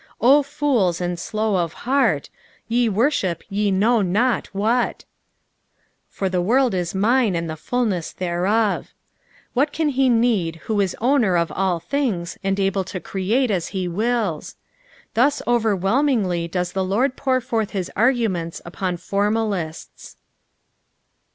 O 0.19 0.41
fools 0.41 0.99
and 0.99 1.19
slow 1.19 1.57
of 1.57 1.73
heart, 1.85 2.31
;e 2.67 2.89
worship 2.89 3.43
je 3.51 3.69
know 3.69 4.01
not 4.01 4.47
what 4.47 5.05
I 5.05 5.05
".Pbr 6.19 6.31
the 6.31 6.37
toorld 6.41 6.73
it 6.73 6.95
mine, 6.95 7.35
and 7.35 7.47
the 7.47 7.53
fvlnett 7.53 8.15
thereof." 8.15 8.95
What 9.53 9.71
can 9.71 9.91
be 9.91 10.09
need 10.09 10.55
who 10.65 10.81
is 10.81 10.95
owner 10.99 11.37
of 11.37 11.51
all 11.51 11.79
things 11.79 12.35
and 12.43 12.59
able 12.59 12.83
to 12.85 12.99
create 12.99 13.51
as 13.51 13.67
he 13.77 13.87
wilts 13.87 14.53
t 14.53 14.59
Thus 15.13 15.39
overwhelmingly 15.45 16.47
does 16.47 16.71
the 16.71 16.83
Lord 16.83 17.15
pour 17.15 17.39
forth 17.39 17.69
his 17.69 17.91
arguments 17.95 18.59
upon 18.65 18.97
formalists. 18.97 20.15